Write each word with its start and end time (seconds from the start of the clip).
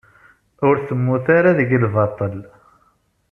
Ur 0.67 0.75
temmut 0.87 1.25
ara 1.37 1.57
deg 1.59 1.69
lbaṭel. 1.83 2.37